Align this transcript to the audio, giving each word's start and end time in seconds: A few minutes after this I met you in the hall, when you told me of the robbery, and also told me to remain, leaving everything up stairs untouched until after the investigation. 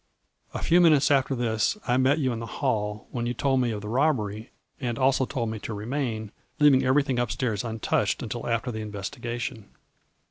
A 0.55 0.63
few 0.63 0.81
minutes 0.81 1.11
after 1.11 1.35
this 1.35 1.77
I 1.87 1.97
met 1.97 2.17
you 2.17 2.33
in 2.33 2.39
the 2.39 2.47
hall, 2.47 3.05
when 3.11 3.27
you 3.27 3.35
told 3.35 3.61
me 3.61 3.69
of 3.69 3.81
the 3.81 3.87
robbery, 3.87 4.49
and 4.79 4.97
also 4.97 5.27
told 5.27 5.51
me 5.51 5.59
to 5.59 5.75
remain, 5.75 6.31
leaving 6.57 6.83
everything 6.83 7.19
up 7.19 7.29
stairs 7.29 7.63
untouched 7.63 8.23
until 8.23 8.47
after 8.47 8.71
the 8.71 8.81
investigation. 8.81 9.69